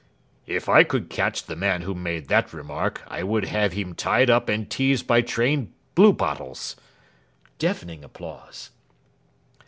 [0.47, 4.31] If I could catch the man who made that remark I would have him tied
[4.31, 6.75] up and teased by trained bluebottles.
[7.59, 8.71] (Deafening applause.)